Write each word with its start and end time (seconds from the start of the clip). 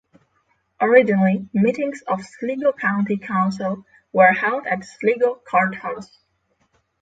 Originally 0.81 1.47
meetings 1.53 2.01
of 2.07 2.25
Sligo 2.25 2.71
County 2.71 3.17
Council 3.17 3.85
were 4.11 4.31
held 4.33 4.65
at 4.65 4.83
Sligo 4.83 5.35
Courthouse. 5.47 6.17